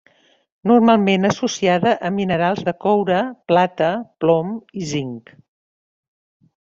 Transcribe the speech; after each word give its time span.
Normalment 0.69 1.27
associada 1.27 1.91
a 2.09 2.11
minerals 2.15 2.63
de 2.69 2.73
coure, 2.85 3.21
plata, 3.53 3.93
plom 4.25 4.57
i 4.83 4.89
zinc. 4.95 5.31